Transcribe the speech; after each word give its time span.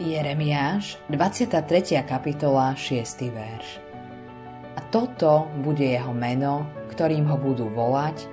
Jeremiáš, 0.00 0.96
23. 1.12 2.00
kapitola, 2.08 2.72
6. 2.72 3.04
verš. 3.36 3.84
A 4.72 4.80
toto 4.88 5.52
bude 5.60 5.84
jeho 5.84 6.16
meno, 6.16 6.64
ktorým 6.88 7.28
ho 7.28 7.36
budú 7.36 7.68
volať 7.68 8.24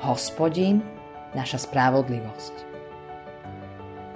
Hospodin, 0.00 0.80
naša 1.36 1.60
spravodlivosť. 1.60 2.54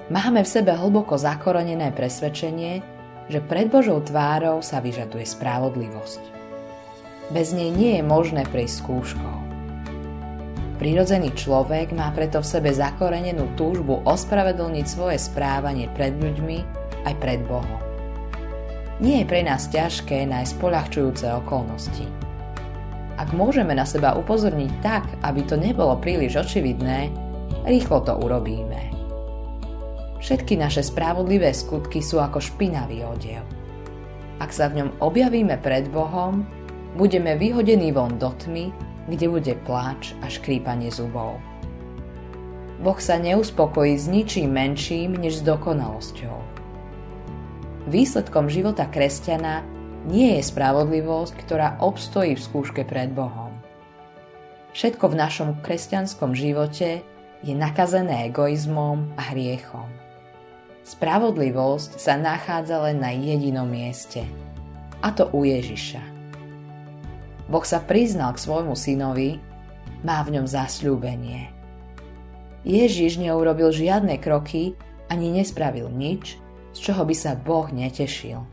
Máme 0.09 0.41
v 0.41 0.49
sebe 0.49 0.73
hlboko 0.73 1.21
zakorenené 1.21 1.93
presvedčenie, 1.93 2.81
že 3.29 3.45
pred 3.45 3.69
Božou 3.69 4.01
tvárou 4.01 4.65
sa 4.65 4.81
vyžaduje 4.81 5.29
spravodlivosť. 5.29 6.23
Bez 7.29 7.53
nej 7.53 7.69
nie 7.69 8.01
je 8.01 8.05
možné 8.09 8.49
prejsť 8.49 8.77
skúškou. 8.81 9.48
Prirodzený 10.79 11.35
človek 11.35 11.91
má 11.91 12.15
preto 12.15 12.39
v 12.39 12.47
sebe 12.47 12.71
zakorenenú 12.71 13.59
túžbu 13.59 13.99
ospravedlniť 14.07 14.87
svoje 14.87 15.19
správanie 15.19 15.91
pred 15.91 16.15
ľuďmi 16.15 16.59
aj 17.03 17.15
pred 17.19 17.43
Bohom. 17.43 17.83
Nie 19.03 19.23
je 19.23 19.31
pre 19.31 19.43
nás 19.43 19.67
ťažké 19.75 20.23
nájsť 20.31 20.55
poľahčujúce 20.63 21.27
okolnosti. 21.43 22.07
Ak 23.19 23.35
môžeme 23.35 23.75
na 23.75 23.83
seba 23.83 24.15
upozorniť 24.15 24.73
tak, 24.79 25.03
aby 25.27 25.43
to 25.43 25.59
nebolo 25.59 25.99
príliš 25.99 26.47
očividné, 26.47 27.11
rýchlo 27.67 28.07
to 28.07 28.15
urobíme. 28.15 28.79
Všetky 30.23 30.55
naše 30.55 30.87
spravodlivé 30.87 31.51
skutky 31.59 31.99
sú 31.99 32.23
ako 32.23 32.39
špinavý 32.39 33.03
odev. 33.03 33.43
Ak 34.39 34.55
sa 34.55 34.71
v 34.71 34.83
ňom 34.83 35.03
objavíme 35.03 35.59
pred 35.59 35.91
Bohom, 35.91 36.47
budeme 36.95 37.35
vyhodení 37.35 37.91
von 37.91 38.15
do 38.15 38.31
tmy 38.39 38.71
kde 39.09 39.27
bude 39.33 39.55
pláč 39.65 40.13
a 40.21 40.29
škrípanie 40.29 40.93
zubov. 40.93 41.41
Boh 42.79 43.01
sa 43.03 43.19
neuspokojí 43.19 43.99
s 43.99 44.07
ničím 44.07 44.55
menším 44.55 45.19
než 45.19 45.43
s 45.43 45.47
dokonalosťou. 45.49 46.39
Výsledkom 47.89 48.47
života 48.47 48.87
kresťana 48.87 49.67
nie 50.07 50.39
je 50.39 50.43
spravodlivosť, 50.47 51.35
ktorá 51.43 51.69
obstojí 51.83 52.39
v 52.39 52.45
skúške 52.45 52.83
pred 52.87 53.11
Bohom. 53.11 53.51
Všetko 54.77 55.11
v 55.11 55.19
našom 55.19 55.49
kresťanskom 55.65 56.37
živote 56.39 57.03
je 57.43 57.55
nakazené 57.57 58.31
egoizmom 58.31 59.17
a 59.19 59.35
hriechom. 59.35 59.91
Spravodlivosť 60.87 61.99
sa 61.99 62.15
nachádza 62.15 62.79
len 62.87 63.03
na 63.03 63.11
jedinom 63.11 63.67
mieste, 63.67 64.23
a 65.03 65.11
to 65.11 65.31
u 65.35 65.43
Ježiša. 65.43 66.18
Boh 67.49 67.65
sa 67.65 67.81
priznal 67.81 68.37
k 68.37 68.45
svojmu 68.45 68.77
synovi, 68.77 69.41
má 70.05 70.21
v 70.23 70.39
ňom 70.39 70.47
zasľúbenie. 70.47 71.49
Ježiš 72.63 73.17
neurobil 73.17 73.73
žiadne 73.73 74.21
kroky 74.21 74.77
ani 75.09 75.33
nespravil 75.33 75.89
nič, 75.89 76.37
z 76.77 76.79
čoho 76.79 77.09
by 77.09 77.15
sa 77.17 77.33
Boh 77.33 77.65
netešil. 77.73 78.45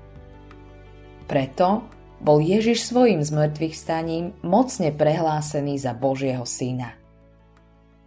Preto 1.28 1.84
bol 2.24 2.40
Ježiš 2.40 2.88
svojim 2.88 3.20
zmrtvých 3.20 3.76
staním 3.76 4.32
mocne 4.40 4.96
prehlásený 4.96 5.76
za 5.76 5.92
Božieho 5.92 6.48
syna. 6.48 6.96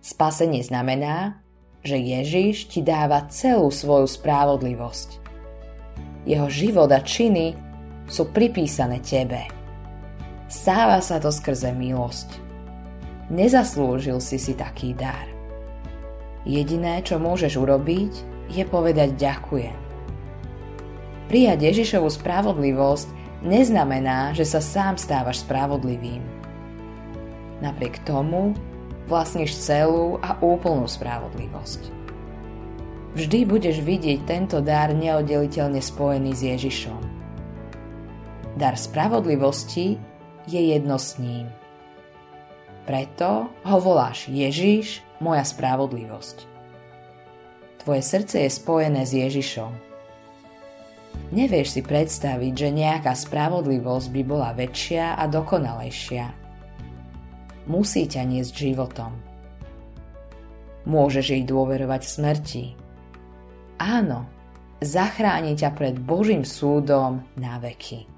Spasenie 0.00 0.64
znamená, 0.64 1.44
že 1.84 2.00
Ježiš 2.00 2.72
ti 2.72 2.80
dáva 2.80 3.28
celú 3.28 3.68
svoju 3.68 4.08
spravodlivosť. 4.08 5.20
Jeho 6.24 6.48
život 6.48 6.88
a 6.88 7.04
činy 7.04 7.52
sú 8.08 8.32
pripísané 8.32 9.04
tebe– 9.04 9.44
Stáva 10.48 11.04
sa 11.04 11.20
to 11.20 11.28
skrze 11.28 11.76
milosť. 11.76 12.40
Nezaslúžil 13.28 14.16
si 14.24 14.40
si 14.40 14.56
taký 14.56 14.96
dar. 14.96 15.28
Jediné, 16.48 17.04
čo 17.04 17.20
môžeš 17.20 17.60
urobiť, 17.60 18.12
je 18.48 18.64
povedať 18.64 19.20
ďakujem. 19.20 19.76
Prijať 21.28 21.58
Ježišovu 21.60 22.08
spravodlivosť 22.08 23.08
neznamená, 23.44 24.32
že 24.32 24.48
sa 24.48 24.64
sám 24.64 24.96
stávaš 24.96 25.44
spravodlivým. 25.44 26.24
Napriek 27.60 28.00
tomu 28.08 28.56
vlastníš 29.04 29.60
celú 29.60 30.16
a 30.24 30.40
úplnú 30.40 30.88
spravodlivosť. 30.88 31.92
Vždy 33.12 33.40
budeš 33.44 33.84
vidieť 33.84 34.24
tento 34.24 34.64
dar 34.64 34.96
neoddeliteľne 34.96 35.84
spojený 35.84 36.32
s 36.32 36.40
Ježišom. 36.40 37.02
Dar 38.56 38.80
spravodlivosti 38.80 40.00
je 40.48 40.72
jedno 40.72 40.96
s 40.96 41.20
ním. 41.20 41.52
Preto 42.88 43.52
ho 43.52 43.78
voláš 43.84 44.32
Ježiš, 44.32 45.04
moja 45.20 45.44
spravodlivosť. 45.44 46.48
Tvoje 47.84 48.00
srdce 48.00 48.48
je 48.48 48.50
spojené 48.50 49.04
s 49.04 49.12
Ježišom. 49.12 49.72
Nevieš 51.28 51.76
si 51.76 51.80
predstaviť, 51.84 52.52
že 52.56 52.68
nejaká 52.72 53.12
spravodlivosť 53.12 54.08
by 54.08 54.22
bola 54.24 54.56
väčšia 54.56 55.20
a 55.20 55.28
dokonalejšia. 55.28 56.26
Musí 57.68 58.08
ťa 58.08 58.24
niesť 58.24 58.54
životom. 58.56 59.12
Môžeš 60.88 61.36
jej 61.36 61.44
dôverovať 61.44 62.02
smrti. 62.08 62.64
Áno, 63.76 64.24
zachráni 64.80 65.52
ťa 65.52 65.76
pred 65.76 66.00
Božím 66.00 66.48
súdom 66.48 67.20
na 67.36 67.60
veky. 67.60 68.17